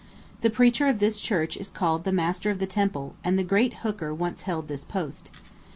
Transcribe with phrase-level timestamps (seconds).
[0.41, 3.73] The preacher of this church is called the master of the Temple, and the great
[3.85, 5.29] Hooker once held this post.